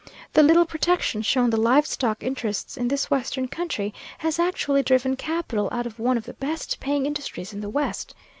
The 0.33 0.41
little 0.41 0.65
protection 0.65 1.21
shown 1.21 1.51
the 1.51 1.61
livestock 1.61 2.23
interests 2.23 2.75
in 2.75 2.87
this 2.87 3.11
western 3.11 3.47
country 3.47 3.93
has 4.17 4.39
actually 4.39 4.81
driven 4.81 5.15
capital 5.15 5.69
out 5.71 5.85
of 5.85 5.99
one 5.99 6.17
of 6.17 6.23
the 6.23 6.33
best 6.33 6.79
paying 6.79 7.05
industries 7.05 7.53
in 7.53 7.61
the 7.61 7.69
West. 7.69 8.15